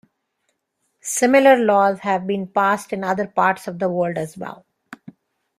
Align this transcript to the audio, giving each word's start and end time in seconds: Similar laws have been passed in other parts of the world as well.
Similar 1.03 1.57
laws 1.57 1.99
have 1.99 2.25
been 2.25 2.47
passed 2.47 2.91
in 2.91 3.03
other 3.03 3.27
parts 3.27 3.67
of 3.67 3.77
the 3.77 3.87
world 3.87 4.17
as 4.17 4.35
well. 4.35 4.65